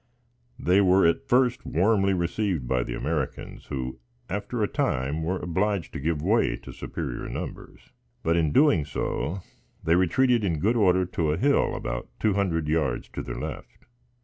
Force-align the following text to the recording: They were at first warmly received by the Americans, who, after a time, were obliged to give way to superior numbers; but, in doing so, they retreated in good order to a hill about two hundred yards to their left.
They 0.57 0.81
were 0.81 1.05
at 1.05 1.29
first 1.29 1.63
warmly 1.63 2.15
received 2.15 2.67
by 2.67 2.81
the 2.81 2.95
Americans, 2.95 3.65
who, 3.67 3.99
after 4.31 4.63
a 4.63 4.67
time, 4.67 5.21
were 5.21 5.37
obliged 5.37 5.93
to 5.93 5.99
give 5.99 6.23
way 6.23 6.55
to 6.55 6.73
superior 6.73 7.29
numbers; 7.29 7.91
but, 8.23 8.35
in 8.35 8.51
doing 8.51 8.83
so, 8.83 9.41
they 9.83 9.93
retreated 9.95 10.43
in 10.43 10.57
good 10.57 10.75
order 10.75 11.05
to 11.05 11.33
a 11.33 11.37
hill 11.37 11.75
about 11.75 12.07
two 12.19 12.33
hundred 12.33 12.67
yards 12.67 13.09
to 13.09 13.21
their 13.21 13.39
left. 13.39 13.85